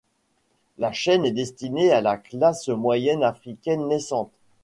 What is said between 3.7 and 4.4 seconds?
naissante.